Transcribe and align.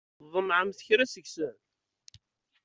Tḍemɛemt 0.19 0.83
kra 0.87 1.05
seg-sen? 1.13 1.55